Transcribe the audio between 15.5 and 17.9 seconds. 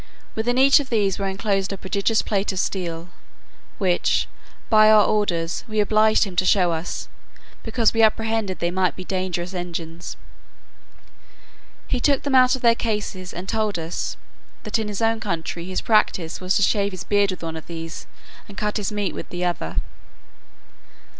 his practice was to shave his beard with one of